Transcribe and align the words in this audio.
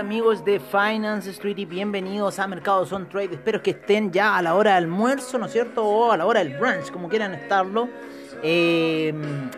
amigos 0.00 0.44
de 0.44 0.60
Finance 0.60 1.30
Street 1.30 1.56
y 1.58 1.64
bienvenidos 1.64 2.38
a 2.38 2.46
Mercados 2.46 2.92
on 2.92 3.08
Trade. 3.08 3.34
Espero 3.34 3.62
que 3.62 3.70
estén 3.70 4.12
ya 4.12 4.36
a 4.36 4.42
la 4.42 4.54
hora 4.54 4.74
del 4.74 4.84
almuerzo, 4.84 5.38
¿no 5.38 5.46
es 5.46 5.52
cierto? 5.52 5.84
O 5.84 6.12
a 6.12 6.16
la 6.16 6.26
hora 6.26 6.40
del 6.44 6.58
brunch, 6.58 6.90
como 6.90 7.08
quieran 7.08 7.32
estarlo. 7.34 7.88
Eh, 8.42 9.12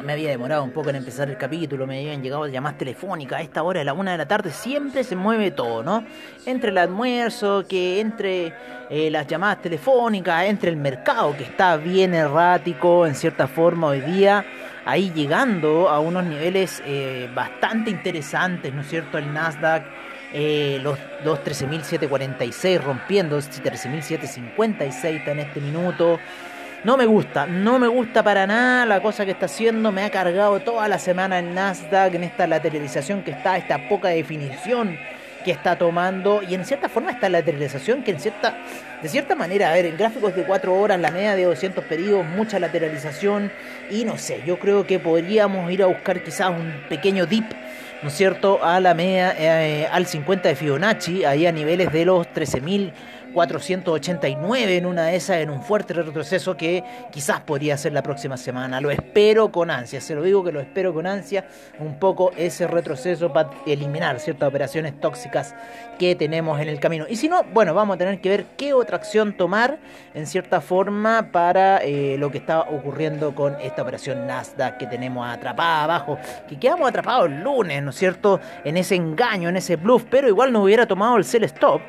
me 0.05 0.13
había 0.13 0.31
demorado 0.31 0.63
un 0.63 0.71
poco 0.71 0.91
en 0.91 0.97
empezar 0.97 1.29
el 1.29 1.37
capítulo, 1.37 1.87
me 1.87 1.99
habían 1.99 2.23
llegado 2.23 2.47
llamadas 2.47 2.79
telefónicas. 2.79 3.41
A 3.41 3.43
esta 3.43 3.63
hora 3.63 3.81
de 3.81 3.85
la 3.85 3.93
una 3.93 4.13
de 4.13 4.19
la 4.19 4.27
tarde 4.27 4.51
siempre 4.51 5.05
se 5.05 5.17
mueve 5.17 5.51
todo, 5.51 5.83
¿no? 5.83 6.05
Entre 6.47 6.71
el 6.71 6.79
almuerzo, 6.79 7.65
que 7.69 8.01
entre 8.01 8.55
eh, 8.89 9.11
las 9.11 9.27
llamadas 9.27 9.63
telefónicas, 9.63 10.47
entre 10.47 10.71
el 10.71 10.77
mercado 10.77 11.37
que 11.37 11.45
está 11.45 11.77
bien 11.77 12.15
errático 12.15 13.07
en 13.07 13.15
cierta 13.15 13.49
forma 13.49 13.89
hoy 13.89 14.01
día 14.01 14.45
ahí 14.85 15.13
llegando 15.15 15.89
a 15.89 16.01
unos 16.01 16.25
niveles 16.25 16.83
eh, 16.87 17.29
bastante 17.35 17.91
interesantes, 17.91 18.73
¿no 18.73 18.83
es 18.83 18.89
cierto? 18.89 19.19
El 19.19 19.33
Nasdaq, 19.33 19.85
eh, 20.33 20.79
los, 20.83 20.99
los 21.25 21.39
13.746 21.41 22.81
rompiendo, 22.81 23.39
13.756 23.39 25.05
está 25.05 25.33
en 25.33 25.41
este 25.41 25.61
minuto. 25.61 26.19
No 26.85 26.97
me 26.97 27.07
gusta, 27.07 27.47
no 27.47 27.79
me 27.79 27.87
gusta 27.87 28.25
para 28.25 28.45
nada 28.45 28.85
la 28.87 29.01
cosa 29.01 29.25
que 29.25 29.31
está 29.31 29.47
haciendo. 29.47 29.93
Me 29.93 30.03
ha 30.03 30.11
cargado 30.11 30.59
toda 30.61 30.89
la 30.89 30.99
semana 30.99 31.39
el 31.39 31.55
Nasdaq 31.55 32.15
en 32.15 32.25
esta 32.25 32.47
lateralización 32.49 33.23
que 33.23 33.31
está, 33.31 33.57
esta 33.57 33.89
poca 33.89 34.09
definición 34.09 34.99
que 35.43 35.51
está 35.51 35.77
tomando. 35.77 36.43
Y 36.43 36.55
en 36.55 36.65
cierta 36.65 36.89
forma 36.89 37.11
esta 37.11 37.29
lateralización 37.29 38.03
que 38.03 38.13
en 38.13 38.21
cierta, 38.21 38.57
de 39.03 39.09
cierta 39.09 39.35
manera, 39.35 39.71
a 39.71 39.75
ver, 39.75 39.87
en 39.87 39.97
gráficos 39.97 40.35
de 40.35 40.45
4 40.45 40.75
horas, 40.75 41.01
la 41.01 41.11
media 41.11 41.35
de 41.35 41.45
200 41.45 41.85
periodos, 41.85 42.27
mucha 42.27 42.59
lateralización. 42.59 43.51
Y 43.91 44.05
no 44.05 44.19
sé, 44.19 44.43
yo 44.47 44.59
creo 44.59 44.87
que 44.87 44.99
podríamos 44.99 45.71
ir 45.71 45.83
a 45.83 45.87
buscar 45.87 46.23
quizás 46.23 46.51
un 46.51 46.73
pequeño 46.89 47.27
dip. 47.27 47.45
¿No 48.03 48.09
es 48.09 48.15
cierto? 48.15 48.65
A 48.65 48.81
la 48.81 48.95
media, 48.95 49.33
eh, 49.39 49.87
al 49.87 50.07
50 50.07 50.49
de 50.49 50.57
Fibonacci, 50.57 51.25
ahí 51.25 51.47
a 51.47 51.53
niveles 51.53 51.93
de 51.93 52.05
los 52.05 52.27
13.000 52.27 52.93
489 53.33 54.77
en 54.77 54.87
una 54.87 55.07
de 55.07 55.17
esas, 55.17 55.39
en 55.39 55.51
un 55.51 55.63
fuerte 55.63 55.95
retroceso 55.95 56.57
que 56.57 56.85
quizás 57.11 57.41
podría 57.41 57.77
ser 57.77 57.93
la 57.93 58.03
próxima 58.03 58.37
semana. 58.37 58.81
Lo 58.81 58.91
espero 58.91 59.51
con 59.51 59.71
ansia, 59.71 60.01
se 60.01 60.15
lo 60.15 60.23
digo 60.23 60.45
que 60.45 60.53
lo 60.53 60.61
espero 60.61 60.93
con 60.93 61.07
ansia, 61.07 61.47
un 61.79 61.99
poco 61.99 62.33
ese 62.37 62.67
retroceso 62.67 63.33
para 63.33 63.51
eliminar 63.67 64.21
ciertas 64.21 64.49
operaciones 64.49 64.99
tóxicas 65.01 65.55
que 65.99 66.15
tenemos 66.15 66.61
en 66.61 66.69
el 66.69 66.81
camino. 66.81 67.07
Y 67.09 67.17
si 67.17 67.29
no, 67.29 67.45
bueno, 67.45 67.75
vamos 67.75 67.95
a 67.95 67.99
tener 67.99 68.21
que 68.21 68.29
ver 68.29 68.45
qué 68.57 68.73
otra 68.73 68.97
acción 68.97 69.37
tomar 69.37 69.79
en 70.15 70.27
cierta 70.27 70.61
forma 70.61 71.31
para 71.33 71.79
eh, 71.79 72.17
lo 72.19 72.31
que 72.31 72.39
está 72.39 72.61
ocurriendo 72.63 73.35
con 73.35 73.57
esta 73.61 73.83
operación 73.83 74.27
Nasdaq 74.27 74.79
que 74.79 74.87
tenemos 74.87 75.27
atrapada 75.27 75.85
abajo, 75.85 76.19
que 76.49 76.59
quedamos 76.59 76.89
atrapados 76.89 77.27
el 77.27 77.43
lunes, 77.43 77.83
¿no 77.83 77.91
es 77.91 77.97
cierto? 77.97 78.41
En 78.65 78.77
ese 78.77 78.95
engaño, 78.95 79.49
en 79.49 79.57
ese 79.57 79.77
bluff, 79.77 80.05
pero 80.11 80.29
igual 80.29 80.53
nos 80.53 80.65
hubiera 80.65 80.87
tomado 80.87 81.17
el 81.17 81.25
sell 81.25 81.45
stop 81.45 81.81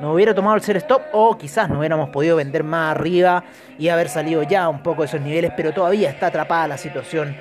no 0.00 0.12
hubiera 0.12 0.34
tomado 0.34 0.56
el 0.56 0.62
ser 0.62 0.76
stop 0.78 1.02
o 1.12 1.36
quizás 1.38 1.68
no 1.68 1.78
hubiéramos 1.78 2.10
podido 2.10 2.36
vender 2.36 2.64
más 2.64 2.96
arriba 2.96 3.44
y 3.78 3.88
haber 3.88 4.08
salido 4.08 4.42
ya 4.42 4.68
un 4.68 4.82
poco 4.82 5.02
de 5.02 5.06
esos 5.06 5.20
niveles, 5.20 5.52
pero 5.56 5.72
todavía 5.72 6.10
está 6.10 6.26
atrapada 6.26 6.68
la 6.68 6.78
situación 6.78 7.36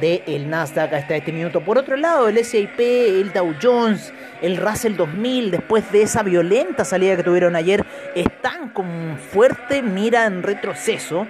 del 0.00 0.48
Nasdaq 0.50 0.92
hasta 0.92 1.16
este 1.16 1.32
minuto. 1.32 1.60
Por 1.60 1.78
otro 1.78 1.96
lado, 1.96 2.28
el 2.28 2.44
SIP, 2.44 2.78
el 2.78 3.32
Dow 3.32 3.54
Jones, 3.60 4.12
el 4.42 4.56
Russell 4.56 4.96
2000, 4.96 5.50
después 5.50 5.90
de 5.90 6.02
esa 6.02 6.22
violenta 6.22 6.84
salida 6.84 7.16
que 7.16 7.22
tuvieron 7.22 7.56
ayer, 7.56 7.84
están 8.14 8.70
con 8.70 9.18
fuerte 9.18 9.82
mira 9.82 10.26
en 10.26 10.42
retroceso. 10.42 11.26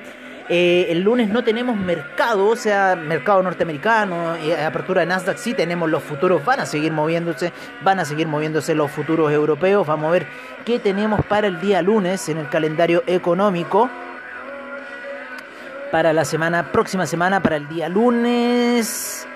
Eh, 0.48 0.86
el 0.90 1.00
lunes 1.00 1.28
no 1.28 1.42
tenemos 1.42 1.76
mercado, 1.76 2.46
o 2.46 2.56
sea, 2.56 2.94
mercado 2.94 3.42
norteamericano, 3.42 4.36
eh, 4.36 4.64
apertura 4.64 5.00
de 5.00 5.06
Nasdaq 5.06 5.38
sí 5.38 5.54
tenemos 5.54 5.90
los 5.90 6.04
futuros, 6.04 6.44
van 6.44 6.60
a 6.60 6.66
seguir 6.66 6.92
moviéndose, 6.92 7.52
van 7.82 7.98
a 7.98 8.04
seguir 8.04 8.28
moviéndose 8.28 8.74
los 8.76 8.90
futuros 8.92 9.32
europeos. 9.32 9.84
Vamos 9.86 10.06
a 10.06 10.12
ver 10.12 10.26
qué 10.64 10.78
tenemos 10.78 11.24
para 11.24 11.48
el 11.48 11.60
día 11.60 11.82
lunes 11.82 12.28
en 12.28 12.38
el 12.38 12.48
calendario 12.48 13.02
económico. 13.06 13.90
Para 15.90 16.12
la 16.12 16.24
semana, 16.24 16.70
próxima 16.70 17.06
semana, 17.06 17.42
para 17.42 17.56
el 17.56 17.66
día 17.68 17.88
lunes. 17.88 19.26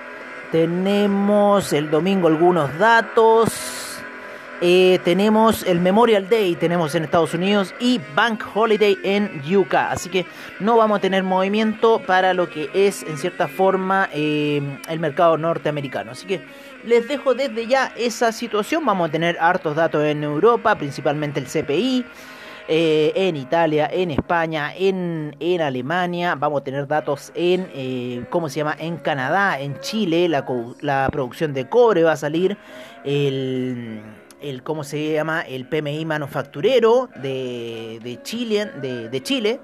Tenemos 0.51 1.73
el 1.73 1.89
domingo 1.89 2.27
algunos 2.27 2.77
datos. 2.77 3.80
Eh, 4.63 4.99
tenemos 5.03 5.63
el 5.63 5.79
Memorial 5.79 6.29
Day, 6.29 6.53
tenemos 6.53 6.93
en 6.93 7.03
Estados 7.03 7.33
Unidos, 7.33 7.73
y 7.79 7.99
Bank 8.15 8.43
Holiday 8.53 8.95
en 9.03 9.41
UK. 9.55 9.73
Así 9.73 10.07
que 10.07 10.27
no 10.59 10.77
vamos 10.77 10.99
a 10.99 11.01
tener 11.01 11.23
movimiento 11.23 11.99
para 12.05 12.35
lo 12.35 12.47
que 12.47 12.69
es, 12.75 13.01
en 13.01 13.17
cierta 13.17 13.47
forma, 13.47 14.07
eh, 14.13 14.61
el 14.87 14.99
mercado 14.99 15.35
norteamericano. 15.35 16.11
Así 16.11 16.27
que 16.27 16.41
les 16.85 17.07
dejo 17.07 17.33
desde 17.33 17.65
ya 17.65 17.91
esa 17.97 18.31
situación. 18.31 18.85
Vamos 18.85 19.09
a 19.09 19.11
tener 19.11 19.35
hartos 19.39 19.75
datos 19.75 20.03
en 20.03 20.23
Europa, 20.23 20.75
principalmente 20.75 21.39
el 21.39 21.47
CPI. 21.47 22.05
Eh, 22.67 23.11
en 23.15 23.35
Italia, 23.35 23.89
en 23.91 24.11
España, 24.11 24.73
en, 24.77 25.35
en, 25.39 25.61
Alemania, 25.61 26.35
vamos 26.35 26.61
a 26.61 26.63
tener 26.63 26.87
datos 26.87 27.31
en, 27.33 28.27
¿cómo 28.29 28.47
se 28.47 28.57
llama? 28.57 28.75
En 28.79 28.97
Canadá, 28.97 29.59
en 29.59 29.79
Chile, 29.79 30.29
la, 30.29 30.45
la 30.79 31.09
producción 31.11 31.53
de 31.53 31.67
cobre 31.67 32.03
va 32.03 32.13
a 32.13 32.17
salir, 32.17 32.55
el, 33.03 34.01
el 34.41 34.63
cómo 34.63 34.83
se 34.83 35.13
llama 35.13 35.41
el 35.41 35.65
PMI 35.65 36.05
manufacturero 36.05 37.09
de, 37.21 37.99
de 38.03 38.21
Chile, 38.23 38.65
de, 38.81 39.23
Chile. 39.23 39.59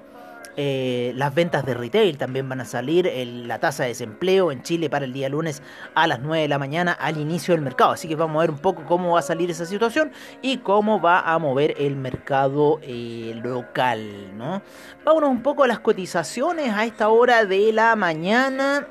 Eh, 0.60 1.12
las 1.14 1.32
ventas 1.34 1.64
de 1.64 1.72
retail 1.74 2.18
también 2.18 2.48
van 2.48 2.60
a 2.60 2.64
salir, 2.64 3.08
la 3.46 3.60
tasa 3.60 3.84
de 3.84 3.90
desempleo 3.90 4.50
en 4.50 4.62
Chile 4.64 4.90
para 4.90 5.04
el 5.04 5.12
día 5.12 5.28
lunes 5.28 5.62
a 5.94 6.08
las 6.08 6.20
9 6.20 6.42
de 6.42 6.48
la 6.48 6.58
mañana 6.58 6.92
al 6.92 7.16
inicio 7.16 7.54
del 7.54 7.62
mercado. 7.62 7.92
Así 7.92 8.08
que 8.08 8.16
vamos 8.16 8.38
a 8.38 8.40
ver 8.40 8.50
un 8.50 8.58
poco 8.58 8.84
cómo 8.84 9.12
va 9.12 9.20
a 9.20 9.22
salir 9.22 9.50
esa 9.50 9.66
situación 9.66 10.10
y 10.42 10.58
cómo 10.58 11.00
va 11.00 11.20
a 11.20 11.38
mover 11.38 11.74
el 11.78 11.94
mercado 11.94 12.80
eh, 12.82 13.40
local. 13.44 14.36
¿no? 14.36 14.62
Vámonos 15.04 15.30
un 15.30 15.42
poco 15.42 15.62
a 15.62 15.68
las 15.68 15.78
cotizaciones 15.78 16.72
a 16.74 16.84
esta 16.84 17.08
hora 17.08 17.44
de 17.44 17.72
la 17.72 17.94
mañana. 17.94 18.88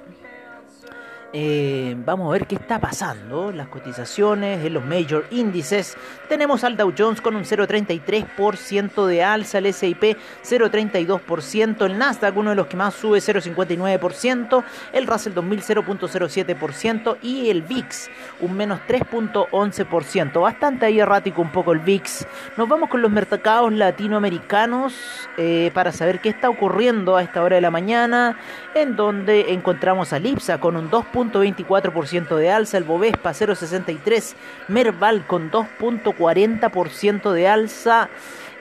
Eh, 1.33 1.95
vamos 2.05 2.29
a 2.29 2.31
ver 2.31 2.47
qué 2.47 2.55
está 2.55 2.79
pasando. 2.79 3.51
Las 3.51 3.67
cotizaciones 3.67 4.65
en 4.65 4.73
los 4.73 4.85
major 4.85 5.25
índices. 5.29 5.97
Tenemos 6.29 6.63
al 6.63 6.77
Dow 6.77 6.93
Jones 6.97 7.21
con 7.21 7.35
un 7.35 7.43
0,33% 7.43 9.05
de 9.05 9.23
alza, 9.23 9.57
el 9.57 9.67
S&P 9.67 10.15
0,32%, 10.43 11.85
el 11.85 11.97
Nasdaq 11.97 12.38
uno 12.38 12.51
de 12.51 12.55
los 12.55 12.67
que 12.67 12.77
más 12.77 12.93
sube 12.93 13.19
0,59%, 13.19 14.63
el 14.93 15.07
Russell 15.07 15.33
2000 15.33 15.57
0,07% 15.63 17.17
y 17.21 17.49
el 17.49 17.61
VIX 17.61 18.09
un 18.41 18.55
menos 18.55 18.79
3,11%. 18.88 20.41
Bastante 20.41 20.85
ahí 20.85 20.99
errático 20.99 21.41
un 21.41 21.51
poco 21.51 21.73
el 21.73 21.79
VIX. 21.79 22.27
Nos 22.57 22.67
vamos 22.67 22.89
con 22.89 23.01
los 23.01 23.11
mercados 23.11 23.71
latinoamericanos 23.73 24.94
eh, 25.38 25.71
para 25.73 25.91
saber 25.91 26.19
qué 26.19 26.29
está 26.29 26.49
ocurriendo 26.49 27.15
a 27.15 27.23
esta 27.23 27.44
hora 27.44 27.55
de 27.55 27.61
la 27.61 27.71
mañana, 27.71 28.38
en 28.75 28.95
donde 28.95 29.53
encontramos 29.53 30.13
a 30.13 30.19
Lipsa 30.19 30.59
con 30.59 30.75
un 30.75 30.89
2. 30.89 31.05
2.24% 31.17 32.35
de 32.35 32.51
alza, 32.51 32.78
el 32.78 32.83
Bovespa 32.83 33.31
0.63, 33.31 34.35
Merval 34.67 35.25
con 35.25 35.50
2.40% 35.50 37.31
de 37.31 37.47
alza, 37.47 38.09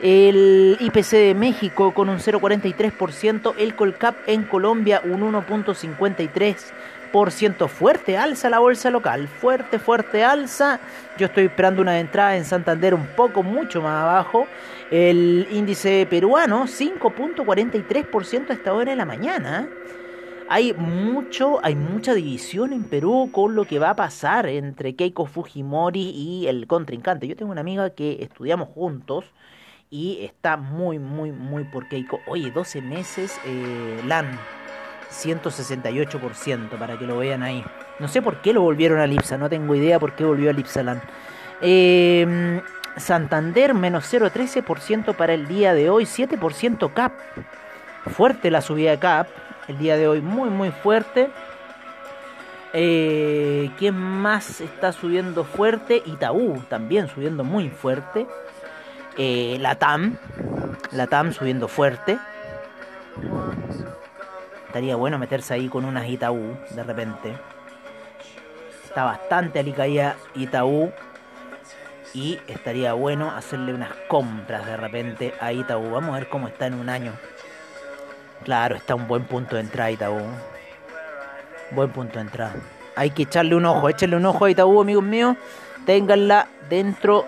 el 0.02 0.78
IPC 0.80 1.10
de 1.10 1.34
México 1.34 1.92
con 1.92 2.08
un 2.08 2.18
0.43%, 2.18 3.54
el 3.58 3.76
Colcap 3.76 4.16
en 4.26 4.44
Colombia 4.44 5.02
un 5.04 5.20
1.53%. 5.20 7.68
Fuerte 7.68 8.18
alza 8.18 8.50
la 8.50 8.58
bolsa 8.58 8.90
local, 8.90 9.26
fuerte, 9.26 9.78
fuerte 9.78 10.22
alza. 10.22 10.80
Yo 11.16 11.26
estoy 11.26 11.44
esperando 11.44 11.80
una 11.80 11.98
entrada 11.98 12.36
en 12.36 12.44
Santander 12.44 12.92
un 12.92 13.06
poco, 13.06 13.42
mucho 13.42 13.80
más 13.80 14.02
abajo. 14.02 14.46
El 14.90 15.48
índice 15.50 16.06
peruano 16.10 16.64
5.43% 16.64 18.50
a 18.50 18.52
esta 18.52 18.74
hora 18.74 18.90
de 18.90 18.96
la 18.96 19.06
mañana 19.06 19.66
hay 20.48 20.72
mucho, 20.74 21.58
hay 21.64 21.74
mucha 21.74 22.14
división 22.14 22.72
en 22.72 22.84
Perú 22.84 23.30
con 23.32 23.54
lo 23.54 23.64
que 23.64 23.78
va 23.78 23.90
a 23.90 23.96
pasar 23.96 24.46
entre 24.46 24.94
Keiko 24.94 25.26
Fujimori 25.26 26.10
y 26.10 26.46
el 26.46 26.66
contrincante. 26.66 27.26
Yo 27.26 27.36
tengo 27.36 27.52
una 27.52 27.62
amiga 27.62 27.90
que 27.90 28.22
estudiamos 28.22 28.68
juntos 28.68 29.24
y 29.90 30.24
está 30.24 30.56
muy, 30.56 30.98
muy, 30.98 31.32
muy 31.32 31.64
por 31.64 31.88
Keiko. 31.88 32.20
Oye, 32.26 32.50
12 32.50 32.80
meses, 32.80 33.40
eh, 33.44 34.00
LAN, 34.06 34.38
168%, 35.10 36.78
para 36.78 36.98
que 36.98 37.06
lo 37.06 37.18
vean 37.18 37.42
ahí. 37.42 37.64
No 37.98 38.06
sé 38.06 38.22
por 38.22 38.40
qué 38.40 38.52
lo 38.52 38.62
volvieron 38.62 39.00
a 39.00 39.06
Lipsa, 39.06 39.36
no 39.38 39.48
tengo 39.48 39.74
idea 39.74 39.98
por 39.98 40.14
qué 40.14 40.24
volvió 40.24 40.50
a 40.50 40.52
Lipsa 40.52 40.82
LAN. 40.82 41.02
Eh, 41.60 42.60
Santander, 42.96 43.74
menos 43.74 44.12
0,13% 44.12 45.14
para 45.16 45.34
el 45.34 45.48
día 45.48 45.74
de 45.74 45.90
hoy, 45.90 46.04
7% 46.04 46.92
CAP. 46.92 47.12
Fuerte 48.06 48.50
la 48.50 48.60
subida 48.60 48.92
de 48.92 48.98
CAP 48.98 49.28
el 49.68 49.78
día 49.78 49.96
de 49.96 50.08
hoy 50.08 50.20
muy 50.20 50.50
muy 50.50 50.70
fuerte. 50.70 51.30
Eh, 52.72 53.70
¿Quién 53.78 53.94
más 53.94 54.60
está 54.60 54.92
subiendo 54.92 55.44
fuerte? 55.44 56.02
Itaú 56.04 56.62
también 56.68 57.08
subiendo 57.08 57.44
muy 57.44 57.70
fuerte. 57.70 58.26
Eh, 59.16 59.56
la 59.60 59.76
TAM. 59.76 60.18
La 60.92 61.06
TAM 61.06 61.32
subiendo 61.32 61.68
fuerte. 61.68 62.18
Estaría 64.66 64.96
bueno 64.96 65.18
meterse 65.18 65.54
ahí 65.54 65.68
con 65.68 65.84
unas 65.84 66.08
Itaú 66.08 66.56
de 66.70 66.82
repente. 66.82 67.34
Está 68.84 69.04
bastante 69.04 69.58
alicaída 69.58 70.16
Itaú. 70.34 70.92
Y 72.14 72.38
estaría 72.46 72.94
bueno 72.94 73.30
hacerle 73.30 73.74
unas 73.74 73.92
compras 74.08 74.64
de 74.64 74.76
repente 74.76 75.34
a 75.40 75.52
Itaú. 75.52 75.90
Vamos 75.90 76.10
a 76.10 76.18
ver 76.18 76.28
cómo 76.28 76.48
está 76.48 76.66
en 76.66 76.74
un 76.74 76.88
año. 76.88 77.12
Claro, 78.44 78.76
está 78.76 78.94
un 78.94 79.08
buen 79.08 79.24
punto 79.24 79.56
de 79.56 79.62
entrada 79.62 79.90
Itaú. 79.90 80.20
Buen 81.72 81.90
punto 81.90 82.14
de 82.14 82.20
entrada. 82.20 82.54
Hay 82.94 83.10
que 83.10 83.24
echarle 83.24 83.54
un 83.54 83.66
ojo, 83.66 83.88
échenle 83.88 84.16
un 84.16 84.26
ojo 84.26 84.44
a 84.44 84.50
Itaú, 84.50 84.80
amigos 84.80 85.04
míos. 85.04 85.36
Ténganla 85.84 86.48
dentro 86.68 87.26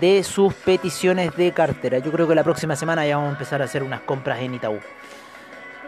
de 0.00 0.22
sus 0.22 0.52
peticiones 0.54 1.34
de 1.36 1.52
cartera. 1.52 1.98
Yo 1.98 2.12
creo 2.12 2.28
que 2.28 2.34
la 2.34 2.44
próxima 2.44 2.76
semana 2.76 3.06
ya 3.06 3.16
vamos 3.16 3.30
a 3.30 3.32
empezar 3.32 3.62
a 3.62 3.64
hacer 3.64 3.82
unas 3.82 4.00
compras 4.02 4.40
en 4.40 4.54
Itaú. 4.54 4.78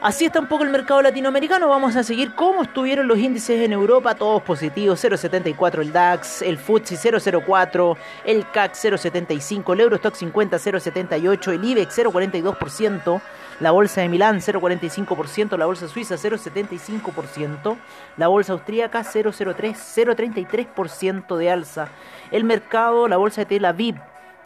Así 0.00 0.24
está 0.24 0.40
un 0.40 0.46
poco 0.46 0.64
el 0.64 0.70
mercado 0.70 1.02
latinoamericano. 1.02 1.68
Vamos 1.68 1.94
a 1.94 2.02
seguir 2.02 2.34
cómo 2.34 2.62
estuvieron 2.62 3.06
los 3.06 3.18
índices 3.18 3.60
en 3.60 3.72
Europa, 3.72 4.14
todos 4.14 4.40
positivos. 4.40 5.04
0,74 5.04 5.80
el 5.82 5.92
DAX, 5.92 6.40
el 6.40 6.56
FTSE 6.56 6.96
0,04, 6.96 7.96
el 8.24 8.50
CAC 8.50 8.72
0,75, 8.72 9.74
el 9.74 9.80
Eurostock 9.80 10.14
50 10.14 10.56
0,78, 10.56 11.52
el 11.52 11.64
IBEX 11.64 11.98
0,42%, 11.98 13.20
la 13.60 13.70
bolsa 13.70 14.00
de 14.00 14.08
Milán 14.08 14.40
0,45%, 14.40 15.56
la 15.56 15.66
bolsa 15.66 15.86
suiza 15.88 16.16
0,75%, 16.16 17.76
la 18.16 18.28
bolsa 18.28 18.54
austríaca 18.54 19.02
0,03, 19.02 19.74
0,33% 19.74 21.36
de 21.36 21.50
alza. 21.50 21.88
El 22.30 22.44
mercado, 22.44 23.06
la 23.06 23.16
bolsa 23.16 23.42
de 23.42 23.46
Tel 23.46 23.64
Aviv 23.64 23.96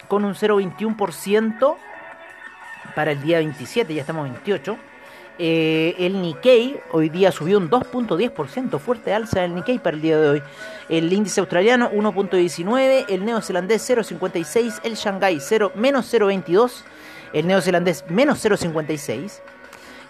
con 0.08 0.24
un 0.24 0.34
0,21% 0.34 1.76
para 2.94 3.12
el 3.12 3.22
día 3.22 3.38
27, 3.38 3.94
ya 3.94 4.00
estamos 4.02 4.24
28 4.24 4.76
eh, 5.36 5.96
el 5.98 6.22
Nikkei 6.22 6.80
hoy 6.92 7.08
día 7.08 7.32
subió 7.32 7.58
un 7.58 7.68
2.10%, 7.68 8.78
fuerte 8.78 9.12
alza 9.12 9.40
del 9.40 9.54
Nikkei 9.54 9.78
para 9.80 9.96
el 9.96 10.02
día 10.02 10.18
de 10.18 10.28
hoy. 10.28 10.42
El 10.88 11.12
índice 11.12 11.40
australiano 11.40 11.90
1.19, 11.90 13.06
el 13.08 13.24
neozelandés 13.24 13.88
0.56, 13.90 14.80
el 14.84 14.94
Shanghai 14.94 15.38
0, 15.40 15.72
menos 15.74 16.12
0.22, 16.12 16.84
el 17.34 17.46
neozelandés 17.46 18.04
menos 18.08 18.42
0.56, 18.42 19.40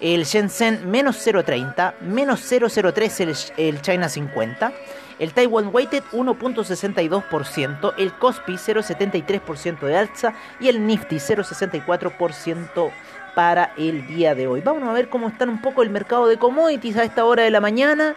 el 0.00 0.24
Shenzhen 0.24 0.90
menos 0.90 1.26
0.30, 1.26 1.94
menos 2.00 2.40
0.03 2.52 3.20
el, 3.20 3.34
el 3.68 3.82
China 3.82 4.08
50. 4.08 4.72
El 5.18 5.32
Taiwan 5.32 5.70
Weighted 5.72 6.02
1.62%, 6.12 7.94
el 7.98 8.12
Kospi 8.14 8.54
0.73% 8.54 9.80
de 9.80 9.96
alza 9.96 10.34
y 10.58 10.68
el 10.68 10.84
Nifty 10.84 11.16
0.64% 11.16 12.90
para 13.34 13.72
el 13.76 14.06
día 14.08 14.34
de 14.34 14.46
hoy. 14.46 14.60
Vamos 14.60 14.88
a 14.88 14.92
ver 14.92 15.08
cómo 15.08 15.28
están 15.28 15.48
un 15.48 15.60
poco 15.60 15.82
el 15.82 15.90
mercado 15.90 16.26
de 16.26 16.36
commodities 16.36 16.96
a 16.96 17.04
esta 17.04 17.24
hora 17.24 17.44
de 17.44 17.50
la 17.50 17.60
mañana. 17.60 18.16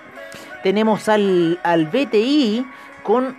Tenemos 0.64 1.08
al, 1.08 1.60
al 1.64 1.86
BTI 1.86 2.66
con 3.04 3.38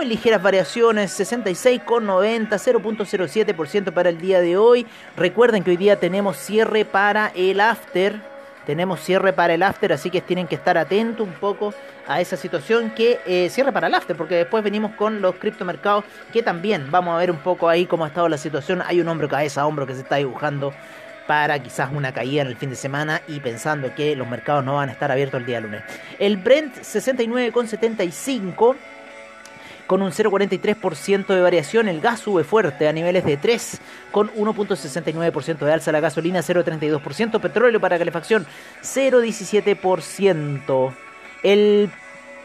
muy 0.00 0.08
ligeras 0.08 0.42
variaciones, 0.42 1.20
66,90, 1.20 2.48
0.07% 2.48 3.92
para 3.92 4.08
el 4.08 4.18
día 4.18 4.40
de 4.40 4.56
hoy. 4.56 4.86
Recuerden 5.14 5.62
que 5.62 5.72
hoy 5.72 5.76
día 5.76 6.00
tenemos 6.00 6.38
cierre 6.38 6.86
para 6.86 7.30
el 7.34 7.60
after. 7.60 8.18
Tenemos 8.64 9.00
cierre 9.00 9.34
para 9.34 9.52
el 9.52 9.62
after, 9.62 9.92
así 9.92 10.08
que 10.08 10.22
tienen 10.22 10.46
que 10.46 10.54
estar 10.54 10.78
atentos 10.78 11.28
un 11.28 11.34
poco 11.34 11.74
a 12.08 12.18
esa 12.18 12.38
situación 12.38 12.92
que 12.92 13.20
eh, 13.26 13.50
cierre 13.50 13.72
para 13.72 13.88
el 13.88 13.94
after, 13.94 14.16
porque 14.16 14.36
después 14.36 14.64
venimos 14.64 14.92
con 14.92 15.20
los 15.20 15.34
criptomercados, 15.34 16.06
que 16.32 16.42
también 16.42 16.90
vamos 16.90 17.14
a 17.14 17.18
ver 17.18 17.30
un 17.30 17.40
poco 17.40 17.68
ahí 17.68 17.84
cómo 17.84 18.06
ha 18.06 18.08
estado 18.08 18.30
la 18.30 18.38
situación. 18.38 18.82
Hay 18.86 19.02
un 19.02 19.08
hombro 19.08 19.28
cabeza 19.28 19.60
a 19.60 19.66
hombro 19.66 19.86
que 19.86 19.92
se 19.92 20.00
está 20.00 20.16
dibujando 20.16 20.72
para 21.26 21.62
quizás 21.62 21.90
una 21.92 22.12
caída 22.12 22.40
en 22.40 22.48
el 22.48 22.56
fin 22.56 22.70
de 22.70 22.76
semana 22.76 23.20
y 23.28 23.38
pensando 23.40 23.94
que 23.94 24.16
los 24.16 24.26
mercados 24.26 24.64
no 24.64 24.76
van 24.76 24.88
a 24.88 24.92
estar 24.92 25.12
abiertos 25.12 25.40
el 25.40 25.46
día 25.46 25.60
lunes. 25.60 25.82
El 26.18 26.38
Brent 26.38 26.76
69,75 26.76 28.76
con 29.90 30.00
un 30.02 30.12
0,43% 30.12 31.26
de 31.26 31.40
variación. 31.40 31.88
El 31.88 32.00
gas 32.00 32.20
sube 32.20 32.44
fuerte 32.44 32.86
a 32.86 32.92
niveles 32.92 33.24
de 33.24 33.36
3 33.36 33.80
con 34.12 34.32
1,69% 34.34 35.58
de 35.58 35.72
alza. 35.72 35.90
La 35.90 35.98
gasolina 35.98 36.38
0,32%. 36.38 37.40
Petróleo 37.40 37.80
para 37.80 37.98
calefacción 37.98 38.46
0,17%. 38.84 40.94
El, 41.42 41.90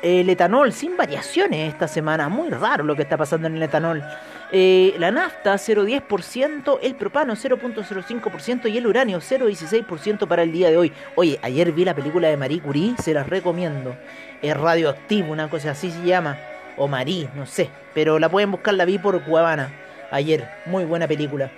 el 0.02 0.28
etanol 0.28 0.74
sin 0.74 0.98
variaciones 0.98 1.72
esta 1.72 1.88
semana. 1.88 2.30
Muy 2.30 2.50
raro 2.50 2.84
lo 2.84 2.96
que 2.96 3.04
está 3.04 3.16
pasando 3.16 3.46
en 3.46 3.58
el 3.58 3.62
etanol. 3.62 4.04
Eh, 4.52 4.96
la 4.98 5.12
nafta 5.12 5.54
0,10%, 5.54 6.80
el 6.82 6.96
propano 6.96 7.36
0,05% 7.36 8.72
y 8.72 8.78
el 8.80 8.88
uranio 8.88 9.20
0,16% 9.20 10.28
para 10.28 10.42
el 10.42 10.52
día 10.52 10.72
de 10.72 10.78
hoy. 10.78 10.92
Oye, 11.14 11.40
ayer 11.44 11.72
vi 11.74 11.86
la 11.86 11.94
película 11.94 12.28
de 12.28 12.38
Marie 12.38 12.60
Curie, 12.60 12.96
se 13.04 13.14
las 13.14 13.30
recomiendo. 13.30 13.96
Es 14.42 14.58
radioactivo, 14.58 15.32
una 15.32 15.48
cosa 15.48 15.70
así 15.72 15.92
se 15.92 16.04
llama. 16.04 16.40
O 16.78 16.88
Marie, 16.88 17.30
no 17.36 17.46
sé. 17.46 17.70
Pero 17.94 18.20
la 18.20 18.30
pueden 18.30 18.52
buscar, 18.52 18.74
la 18.74 18.86
vi 18.86 18.98
por 18.98 19.22
Cuevana 19.24 19.72
ayer. 20.12 20.50
Muy 20.66 20.86
buena 20.86 21.08
película. 21.08 21.52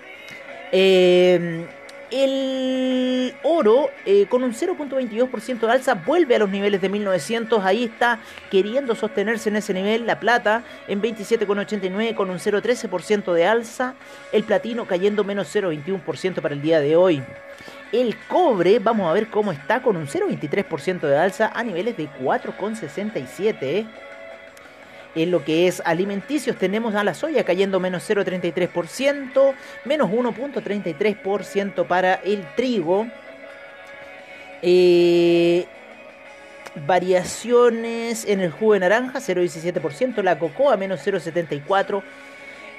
Eh, 0.72 1.66
el 2.10 3.36
oro, 3.44 3.90
eh, 4.06 4.28
con 4.30 4.44
un 4.44 4.54
0.22% 4.54 5.60
de 5.60 5.72
alza, 5.72 5.96
vuelve 5.96 6.36
a 6.36 6.40
los 6.40 6.50
niveles 6.50 6.80
de 6.80 6.88
1900. 6.88 7.64
Ahí 7.66 7.84
está 7.84 8.19
queriendo 8.50 8.96
sostenerse 8.96 9.50
en 9.50 9.58
ese 9.58 9.74
nivel. 9.74 10.06
La 10.06 10.19
plata 10.19 10.64
en 10.88 11.02
27,89 11.02 12.16
con 12.16 12.30
un 12.30 12.38
0.13% 12.38 13.34
de 13.34 13.46
alza. 13.46 13.96
El 14.31 14.44
platino 14.44 14.86
cayendo 14.86 15.24
menos 15.24 15.54
0.21% 15.54 16.42
para 16.42 16.54
el 16.54 16.62
día 16.62 16.80
de 16.80 16.96
hoy. 16.96 17.22
El 17.92 18.16
cobre, 18.28 18.80
vamos 18.80 19.10
a 19.10 19.14
ver 19.14 19.28
cómo 19.28 19.52
está 19.52 19.81
con 19.81 19.98
un 19.98 20.08
0.23% 20.08 21.02
de 21.02 21.18
alza 21.18 21.52
a 21.54 21.64
niveles 21.64 21.98
de 21.98 22.10
4,67 22.10 23.86
en 25.18 25.31
lo 25.31 25.44
que 25.44 25.68
es 25.68 25.81
alimenticios 25.84 26.58
tenemos 26.58 26.96
a 26.96 27.04
la 27.04 27.14
soya 27.14 27.44
cayendo 27.44 27.80
menos 27.80 28.08
0,33%, 28.10 29.54
menos 29.86 30.10
1.33% 30.10 31.86
para 31.88 32.16
el 32.16 32.45
trigo. 32.56 33.07
Eh, 34.62 35.66
variaciones 36.86 38.26
en 38.26 38.40
el 38.40 38.52
jugo 38.52 38.74
de 38.74 38.81
naranja 38.81 39.19
0,17%, 39.19 40.21
la 40.21 40.38
cocoa 40.38 40.78
menos 40.78 41.06
0,74%, 41.06 42.04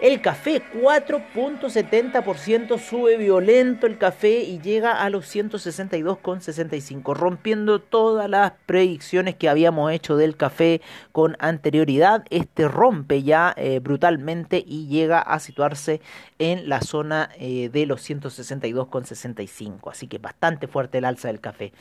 el 0.00 0.20
café 0.20 0.62
4.70% 0.74 2.78
sube 2.78 3.16
violento 3.16 3.86
el 3.86 3.98
café 3.98 4.40
y 4.40 4.60
llega 4.60 5.02
a 5.02 5.10
los 5.10 5.34
162,65, 5.34 7.14
rompiendo 7.14 7.80
todas 7.80 8.30
las 8.30 8.52
predicciones 8.66 9.34
que 9.34 9.48
habíamos 9.48 9.90
hecho 9.92 10.16
del 10.16 10.36
café 10.36 10.80
con 11.10 11.36
anterioridad. 11.40 12.24
Este 12.30 12.68
rompe 12.68 13.24
ya 13.24 13.54
eh, 13.56 13.80
brutalmente 13.80 14.62
y 14.64 14.86
llega 14.86 15.20
a 15.20 15.40
situarse 15.40 16.00
en 16.38 16.68
la 16.68 16.80
zona 16.80 17.30
eh, 17.36 17.68
de 17.72 17.86
los 17.86 18.08
162,65, 18.08 19.90
así 19.90 20.06
que 20.06 20.18
bastante 20.18 20.68
fuerte 20.68 20.98
el 20.98 21.06
alza 21.06 21.26
del 21.28 21.40
café 21.40 21.72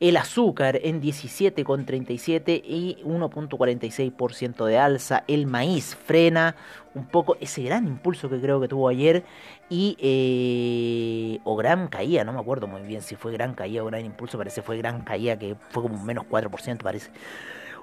el 0.00 0.16
azúcar 0.16 0.80
en 0.82 1.02
17,37 1.02 2.62
y 2.64 2.96
1.46% 3.04 4.64
de 4.64 4.78
alza, 4.78 5.24
el 5.28 5.46
maíz 5.46 5.94
frena 5.94 6.56
un 6.94 7.06
poco 7.06 7.36
ese 7.40 7.62
gran 7.62 7.86
impulso 7.86 8.28
que 8.28 8.40
creo 8.40 8.60
que 8.60 8.68
tuvo 8.68 8.88
ayer 8.88 9.24
y 9.68 9.96
eh, 10.00 11.40
o 11.44 11.56
gran 11.56 11.88
caída, 11.88 12.24
no 12.24 12.32
me 12.32 12.40
acuerdo 12.40 12.66
muy 12.66 12.82
bien 12.82 13.02
si 13.02 13.16
fue 13.16 13.32
gran 13.32 13.54
caída 13.54 13.82
o 13.82 13.86
gran 13.86 14.04
impulso, 14.04 14.38
parece 14.38 14.62
fue 14.62 14.76
gran 14.78 15.02
caída 15.02 15.38
que 15.38 15.56
fue 15.70 15.82
como 15.82 15.94
un 15.94 16.04
menos 16.04 16.24
4% 16.28 16.78
parece. 16.78 17.10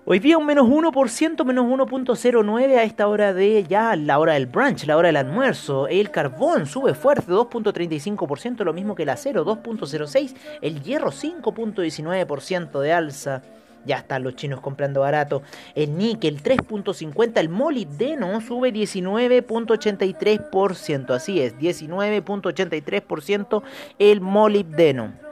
Hoy 0.10 0.20
día 0.20 0.38
un 0.38 0.46
menos 0.46 0.68
1%, 0.68 1.44
menos 1.44 1.66
1.09 1.66 2.78
a 2.78 2.84
esta 2.84 3.08
hora 3.10 3.34
de 3.34 3.66
ya 3.66 3.94
la 3.98 4.20
hora 4.20 4.36
del 4.36 4.46
brunch, 4.46 4.86
la 4.86 4.96
hora 4.96 5.08
del 5.08 5.18
almuerzo. 5.18 5.90
El 5.90 6.12
carbón 6.12 6.66
sube 6.66 6.94
fuerte, 6.94 7.30
2.35%, 7.30 8.64
lo 8.64 8.72
mismo 8.72 8.96
que 8.96 9.04
el 9.04 9.10
acero, 9.10 9.46
2.06%. 9.46 10.34
El 10.62 10.82
hierro, 10.82 11.12
5.19% 11.12 12.80
de 12.80 12.94
alza. 12.94 13.42
Ya 13.88 13.98
están 13.98 14.22
los 14.24 14.36
chinos 14.36 14.60
comprando 14.60 15.02
barato. 15.02 15.42
El 15.74 15.98
níquel 15.98 16.44
3.50. 16.44 17.40
El 17.40 17.50
molibdeno 17.50 18.40
sube 18.42 18.72
19.83%. 18.72 21.10
Así 21.12 21.42
es, 21.42 21.58
19.83% 21.58 23.64
el 23.98 24.22
molibdeno. 24.22 25.26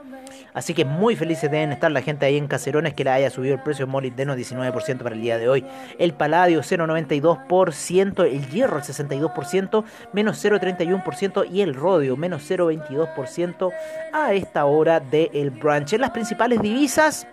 Así 0.56 0.72
que 0.72 0.86
muy 0.86 1.16
felices 1.16 1.50
deben 1.50 1.70
estar 1.70 1.92
la 1.92 2.00
gente 2.00 2.24
ahí 2.24 2.38
en 2.38 2.48
Caserones 2.48 2.94
que 2.94 3.04
le 3.04 3.10
haya 3.10 3.28
subido 3.28 3.54
el 3.54 3.60
precio 3.60 3.86
molibdeno 3.86 4.34
19% 4.34 5.02
para 5.02 5.14
el 5.14 5.20
día 5.20 5.36
de 5.36 5.50
hoy. 5.50 5.66
El 5.98 6.14
paladio 6.14 6.60
0,92%, 6.60 8.24
el 8.24 8.48
hierro 8.48 8.80
62%, 8.80 9.84
menos 10.14 10.42
0,31% 10.42 11.46
y 11.52 11.60
el 11.60 11.74
rodio 11.74 12.16
menos 12.16 12.50
0,22% 12.50 13.70
a 14.14 14.32
esta 14.32 14.64
hora 14.64 14.98
del 14.98 15.50
brunch. 15.50 15.92
En 15.92 16.00
las 16.00 16.12
principales 16.12 16.62
divisas 16.62 17.26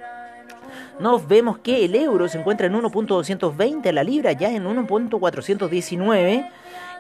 nos 1.00 1.28
vemos 1.28 1.58
que 1.60 1.86
el 1.86 1.96
euro 1.96 2.28
se 2.28 2.40
encuentra 2.40 2.68
en 2.68 2.74
1.220, 2.74 3.92
la 3.92 4.04
libra 4.04 4.32
ya 4.34 4.52
en 4.52 4.66
1.419 4.66 6.50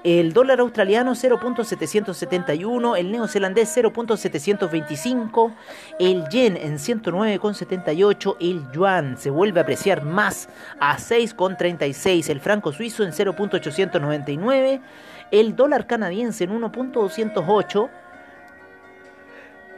el 0.03 0.33
dólar 0.33 0.59
australiano 0.59 1.13
0.771, 1.13 2.97
el 2.97 3.11
neozelandés 3.11 3.75
0.725, 3.75 5.53
el 5.99 6.27
yen 6.27 6.57
en 6.57 6.75
109.78, 6.75 8.35
el 8.41 8.71
yuan 8.73 9.17
se 9.17 9.29
vuelve 9.29 9.61
a 9.61 9.63
apreciar 9.63 10.03
más 10.03 10.49
a 10.79 10.97
6.36, 10.97 12.29
el 12.29 12.41
franco 12.41 12.73
suizo 12.73 13.03
en 13.03 13.11
0.899, 13.11 14.81
el 15.31 15.55
dólar 15.55 15.87
canadiense 15.87 16.43
en 16.43 16.61
1.208, 16.61 17.89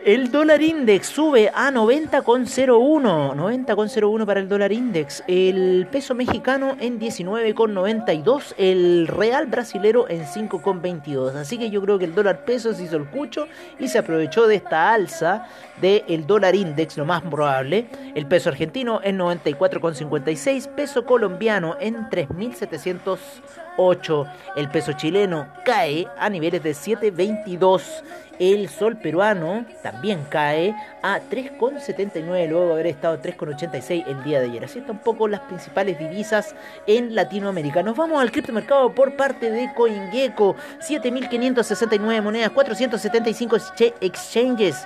el 0.05 0.31
dólar 0.31 0.61
index 0.61 1.07
sube 1.07 1.51
a 1.51 1.71
90,01. 1.71 3.35
90,01 3.35 4.25
para 4.27 4.39
el 4.39 4.47
dólar 4.47 4.71
index. 4.71 5.23
El 5.27 5.87
peso 5.91 6.13
mexicano 6.13 6.77
en 6.79 6.99
19,92. 6.99 8.53
El 8.59 9.07
real 9.07 9.47
brasilero 9.47 10.07
en 10.07 10.25
5,22. 10.25 11.33
Así 11.33 11.57
que 11.57 11.71
yo 11.71 11.81
creo 11.81 11.97
que 11.97 12.05
el 12.05 12.13
dólar 12.13 12.45
peso 12.45 12.75
se 12.75 12.83
hizo 12.83 12.97
el 12.97 13.09
cucho 13.09 13.47
y 13.79 13.87
se 13.87 13.97
aprovechó 13.97 14.45
de 14.45 14.57
esta 14.57 14.93
alza 14.93 15.47
del 15.81 16.27
dólar 16.27 16.53
index, 16.53 16.97
lo 16.97 17.05
más 17.05 17.23
probable. 17.23 17.87
El 18.13 18.27
peso 18.27 18.49
argentino 18.49 18.99
en 19.03 19.17
94,56. 19.17 20.67
Peso 20.75 21.07
colombiano 21.07 21.77
en 21.79 22.11
3.708. 22.11 24.31
El 24.55 24.69
peso 24.69 24.93
chileno 24.93 25.47
cae 25.65 26.07
a 26.19 26.29
niveles 26.29 26.61
de 26.61 26.73
7,22. 26.73 28.03
El 28.39 28.69
sol 28.69 28.97
peruano 28.97 29.65
también 29.81 30.25
cae 30.29 30.75
a 31.01 31.19
3,79 31.19 32.49
luego 32.49 32.67
de 32.67 32.73
haber 32.73 32.87
estado 32.87 33.21
3,86 33.21 34.05
el 34.07 34.23
día 34.23 34.39
de 34.39 34.47
ayer. 34.47 34.65
Así 34.65 34.79
están 34.79 34.97
un 34.97 35.01
poco 35.01 35.27
las 35.27 35.41
principales 35.41 35.97
divisas 35.97 36.55
en 36.85 37.15
Latinoamérica. 37.15 37.81
Nos 37.81 37.95
vamos 37.95 38.21
al 38.21 38.31
criptomercado 38.31 38.93
por 38.93 39.15
parte 39.15 39.49
de 39.51 39.73
CoinGecko. 39.73 40.55
7.569 40.79 42.21
monedas, 42.21 42.51
475 42.51 43.57
exchanges. 44.01 44.85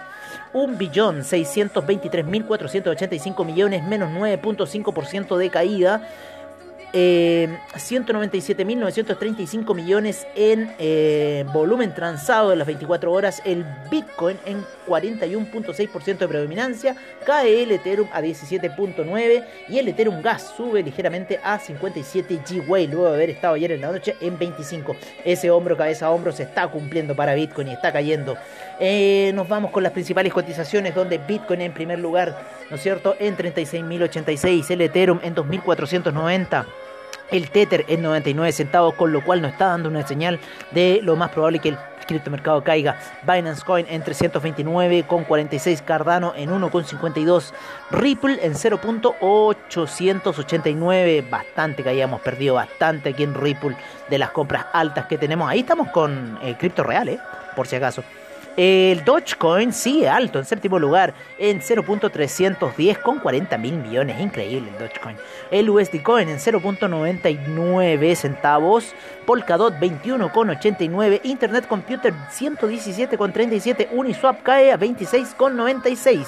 1.623.485 0.53 3.46
millones, 3.46 3.84
menos 3.84 4.12
9.5% 4.12 5.38
de 5.38 5.50
caída 5.50 6.08
eh, 6.93 7.60
197.935 7.74 9.75
millones 9.75 10.25
en 10.36 10.74
eh, 10.79 11.46
volumen 11.53 11.93
transado 11.93 12.51
en 12.51 12.58
las 12.60 12.67
24 12.67 13.12
horas. 13.12 13.41
El 13.46 13.65
Bitcoin 13.91 14.38
en 14.46 14.63
41.6% 14.88 16.17
de 16.17 16.27
predominancia. 16.27 16.96
Cae 17.25 17.63
el 17.63 17.72
Ethereum 17.72 18.08
a 18.12 18.22
17.9 18.22 19.46
y 19.69 19.77
el 19.77 19.88
Ethereum 19.88 20.22
Gas 20.22 20.53
sube 20.55 20.84
ligeramente 20.84 21.39
a 21.43 21.60
57 21.60 22.41
GWay 22.48 22.88
luego 22.88 23.10
de 23.10 23.15
haber 23.15 23.29
estado 23.29 23.55
ayer 23.55 23.72
en 23.72 23.81
la 23.81 23.91
noche 23.91 24.15
en 24.22 24.38
25. 24.38 24.96
Ese 25.24 25.51
hombro 25.51 25.77
cabeza 25.77 26.08
a 26.08 26.12
hombro 26.12 26.31
se 26.31 26.43
está 26.43 26.67
cumpliendo 26.67 27.15
para 27.15 27.36
Bitcoin 27.36 27.69
y 27.69 27.74
está 27.74 27.93
cayendo. 27.93 28.36
Eh, 28.79 29.31
nos 29.36 29.48
vamos 29.48 29.72
con 29.72 29.84
las 29.84 29.91
principales 29.91 30.34
cotizaciones 30.34 30.96
donde 30.96 31.17
Bitcoin 31.17 31.62
en 31.62 31.74
primer 31.74 32.00
lugar, 32.00 32.41
¿no 32.69 32.77
es 32.77 32.81
cierto? 32.81 33.15
En 33.19 33.36
36.086, 33.36 34.72
el 34.72 34.81
Ethereum 34.81 35.19
en 35.22 35.36
2.490. 35.36 36.65
El 37.31 37.50
Tether 37.50 37.86
en 37.88 38.01
99 38.01 38.51
centavos, 38.51 38.93
con 38.95 39.12
lo 39.12 39.24
cual 39.24 39.41
nos 39.41 39.51
está 39.51 39.67
dando 39.67 39.89
una 39.89 40.07
señal 40.07 40.39
de 40.71 41.00
lo 41.03 41.15
más 41.15 41.29
probable 41.29 41.59
que 41.59 41.69
el 41.69 41.77
criptomercado 42.09 42.62
caiga. 42.63 42.98
Binance 43.21 43.63
Coin 43.63 43.86
en 43.88 44.03
329 44.03 45.05
con 45.07 45.24
46, 45.24 45.83
Cardano 45.83 46.33
en 46.36 46.50
1,52, 46.50 47.53
Ripple 47.91 48.39
en 48.41 48.55
0.889, 48.55 51.29
bastante 51.29 51.83
que 51.83 51.89
hayamos 51.89 52.21
perdido 52.21 52.55
bastante 52.55 53.09
aquí 53.09 53.21
en 53.24 53.36
Ripple 53.36 53.77
de 54.09 54.17
las 54.17 54.31
compras 54.31 54.65
altas 54.74 55.05
que 55.05 55.19
tenemos. 55.19 55.48
Ahí 55.50 55.59
estamos 55.59 55.89
con 55.89 56.39
el 56.41 56.57
cripto 56.57 56.83
real, 56.83 57.09
¿eh? 57.09 57.19
por 57.55 57.67
si 57.67 57.75
acaso. 57.75 58.03
El 58.58 59.06
Dogecoin 59.06 59.72
sigue 59.72 60.10
alto 60.10 60.39
en 60.39 60.46
séptimo 60.46 60.79
lugar 60.79 61.13
en 61.38 61.62
0.310 61.62 63.01
con 63.01 63.20
40 63.20 63.58
mil 63.58 63.77
millones. 63.77 64.20
Increíble 64.20 64.70
el 64.70 64.77
Dogecoin. 64.77 65.15
El 65.51 65.70
USD 65.70 66.01
Coin 66.03 66.27
en 66.29 66.38
0.99 66.38 68.15
centavos. 68.15 68.94
Polkadot 69.25 69.74
21,89. 69.75 71.22
Internet 71.24 71.68
Computer 71.68 72.13
117,37. 72.13 73.89
Uniswap 73.91 74.44
cae 74.44 74.72
a 74.72 74.77
26,96. 74.77 76.25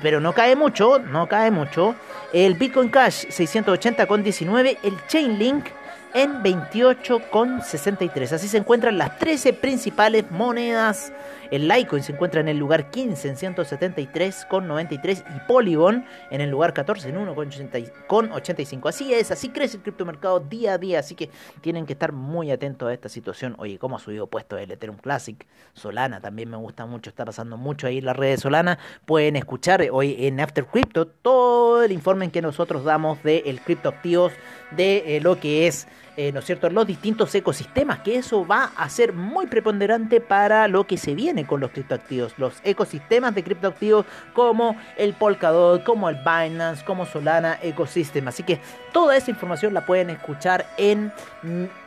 Pero 0.00 0.20
no 0.20 0.32
cae 0.32 0.56
mucho, 0.56 0.98
no 0.98 1.28
cae 1.28 1.50
mucho. 1.50 1.94
El 2.32 2.54
Bitcoin 2.54 2.88
Cash 2.88 3.26
680,19. 3.26 4.78
El 4.82 5.06
Chainlink 5.06 5.66
en 6.14 6.42
28,63. 6.42 8.32
Así 8.32 8.48
se 8.48 8.56
encuentran 8.56 8.96
las 8.96 9.18
13 9.18 9.52
principales 9.52 10.30
monedas 10.30 11.12
el 11.52 11.68
Litecoin 11.68 12.02
se 12.02 12.12
encuentra 12.12 12.40
en 12.40 12.48
el 12.48 12.56
lugar 12.56 12.90
15 12.90 13.28
en 13.28 13.36
173,93 13.36 15.22
y 15.36 15.46
Polygon 15.46 16.06
en 16.30 16.40
el 16.40 16.48
lugar 16.48 16.72
14 16.72 17.10
en 17.10 17.16
1,85. 17.16 18.88
Así 18.88 19.12
es, 19.12 19.30
así 19.30 19.50
crece 19.50 19.76
el 19.76 19.82
criptomercado 19.82 20.40
día 20.40 20.72
a 20.72 20.78
día, 20.78 20.98
así 20.98 21.14
que 21.14 21.28
tienen 21.60 21.84
que 21.84 21.92
estar 21.92 22.12
muy 22.12 22.50
atentos 22.50 22.88
a 22.88 22.94
esta 22.94 23.10
situación. 23.10 23.54
Oye, 23.58 23.78
cómo 23.78 23.96
ha 23.96 23.98
subido 23.98 24.28
puesto 24.28 24.56
el 24.56 24.70
Ethereum 24.70 24.96
Classic, 24.96 25.46
Solana 25.74 26.22
también 26.22 26.48
me 26.48 26.56
gusta 26.56 26.86
mucho, 26.86 27.10
está 27.10 27.26
pasando 27.26 27.58
mucho 27.58 27.86
ahí 27.86 27.98
en 27.98 28.06
las 28.06 28.16
redes 28.16 28.40
Solana. 28.40 28.78
Pueden 29.04 29.36
escuchar 29.36 29.86
hoy 29.92 30.16
en 30.26 30.40
After 30.40 30.64
Crypto 30.64 31.06
todo 31.06 31.82
el 31.82 31.92
informe 31.92 32.21
que 32.30 32.42
nosotros 32.42 32.84
damos 32.84 33.22
de 33.22 33.42
el 33.46 33.60
criptoactivos, 33.60 34.32
de 34.70 35.16
eh, 35.16 35.20
lo 35.20 35.38
que 35.38 35.66
es 35.66 35.88
eh, 36.16 36.32
¿no 36.32 36.40
es 36.40 36.44
cierto?, 36.44 36.68
los 36.70 36.86
distintos 36.86 37.34
ecosistemas, 37.34 38.00
que 38.00 38.16
eso 38.16 38.46
va 38.46 38.72
a 38.76 38.88
ser 38.88 39.12
muy 39.12 39.46
preponderante 39.46 40.20
para 40.20 40.68
lo 40.68 40.86
que 40.86 40.96
se 40.96 41.14
viene 41.14 41.46
con 41.46 41.60
los 41.60 41.70
criptoactivos, 41.70 42.34
los 42.38 42.54
ecosistemas 42.64 43.34
de 43.34 43.42
criptoactivos 43.42 44.06
como 44.32 44.76
el 44.96 45.14
Polkadot, 45.14 45.84
como 45.84 46.08
el 46.08 46.16
Binance, 46.16 46.84
como 46.84 47.06
Solana 47.06 47.58
Ecosystem. 47.62 48.28
Así 48.28 48.42
que 48.42 48.60
toda 48.92 49.16
esa 49.16 49.30
información 49.30 49.74
la 49.74 49.86
pueden 49.86 50.10
escuchar 50.10 50.66
en 50.76 51.12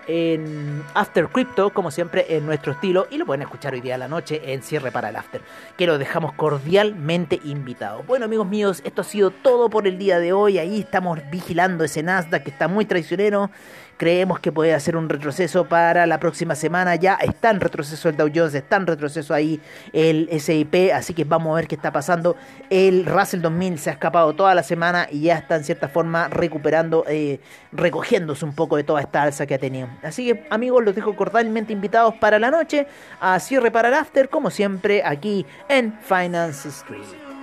en 0.08 0.84
After 0.94 1.28
Crypto, 1.28 1.72
como 1.72 1.92
siempre, 1.92 2.26
en 2.30 2.46
nuestro 2.46 2.74
estilo. 2.74 3.08
Y 3.10 3.18
lo 3.18 3.26
pueden 3.26 3.42
escuchar 3.42 3.74
hoy 3.74 3.82
día 3.82 3.96
a 3.96 3.98
la 3.98 4.08
noche 4.08 4.42
en 4.54 4.62
cierre 4.62 4.92
para 4.92 5.10
el 5.10 5.16
After. 5.16 5.42
Que 5.78 5.88
lo 5.88 5.98
dejamos 5.98 6.34
cordialmente 6.34 7.40
invitado. 7.44 8.04
Bueno, 8.04 8.26
amigos 8.26 8.48
míos, 8.48 8.82
esto 8.86 9.02
ha 9.02 9.06
sido 9.06 9.32
todo 9.32 9.70
por 9.70 9.88
el 9.88 9.98
día 9.98 10.20
de 10.20 10.34
hoy. 10.34 10.58
Ahí 10.58 10.82
estamos 10.82 11.20
vigilando 11.32 11.84
ese 11.84 12.04
Nasdaq 12.04 12.44
que 12.44 12.52
está 12.52 12.68
muy 12.68 12.86
traicionero. 12.86 13.50
Creemos 13.98 14.40
que 14.40 14.52
puede 14.52 14.74
hacer 14.74 14.98
un 14.98 15.08
retroceso 15.08 15.66
para 15.66 16.06
la 16.06 16.20
próxima 16.20 16.56
semana. 16.56 16.96
Ya 16.96 17.16
está 17.16 17.50
en 17.50 17.62
retroceso 17.62 18.10
el 18.10 18.18
Dow 18.18 18.30
Jones, 18.34 18.54
está 18.54 18.76
en 18.76 18.88
retroceso 18.88 19.34
ahí 19.34 19.62
el 19.94 20.30
SIP. 20.40 20.92
Así 20.94 21.14
que 21.14 21.24
vamos 21.24 21.54
a 21.54 21.56
ver 21.56 21.68
qué 21.68 21.76
está 21.76 21.94
pasando. 21.94 22.36
El 22.70 23.06
Russell 23.06 23.42
2000 23.42 23.80
se 23.80 23.90
ha 23.90 23.94
escapado 23.94 24.34
toda 24.34 24.54
la 24.54 24.64
semana 24.64 25.08
y 25.10 25.22
ya 25.22 25.38
está 25.38 25.56
en 25.56 25.64
cierta 25.64 25.88
forma 25.88 26.28
recuperando, 26.28 27.06
eh, 27.08 27.40
recogiéndose 27.72 28.44
un 28.44 28.54
poco 28.54 28.76
de 28.76 28.84
toda 28.84 29.00
esta 29.00 29.24
alza 29.24 29.46
que 29.46 29.56
ha 29.56 29.60
tenido. 29.60 29.88
Así 30.04 30.26
que 30.26 30.46
amigos, 30.50 30.84
los 30.84 30.94
dejo 30.94 31.16
cordialmente 31.16 31.72
invitados 31.72 32.16
para 32.16 32.38
la 32.38 32.52
noche 32.52 32.88
a 33.22 33.40
cierre 33.40 33.72
para 33.72 33.88
el 33.88 33.94
after, 33.94 34.30
como 34.30 34.50
siempre, 34.50 35.04
aquí 35.06 35.46
en 35.70 35.98
Finance 36.02 36.68
Street. 36.68 37.35